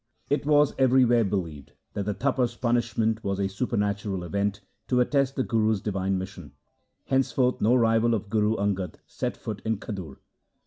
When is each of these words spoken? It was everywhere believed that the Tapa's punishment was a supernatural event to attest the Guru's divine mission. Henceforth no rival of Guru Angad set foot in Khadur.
It 0.31 0.47
was 0.47 0.73
everywhere 0.79 1.23
believed 1.23 1.73
that 1.93 2.05
the 2.07 2.15
Tapa's 2.15 2.55
punishment 2.55 3.23
was 3.23 3.39
a 3.39 3.47
supernatural 3.47 4.23
event 4.23 4.61
to 4.87 4.99
attest 4.99 5.35
the 5.35 5.43
Guru's 5.43 5.79
divine 5.79 6.17
mission. 6.17 6.53
Henceforth 7.05 7.61
no 7.61 7.75
rival 7.75 8.15
of 8.15 8.27
Guru 8.27 8.55
Angad 8.55 8.95
set 9.05 9.37
foot 9.37 9.61
in 9.63 9.77
Khadur. 9.77 10.17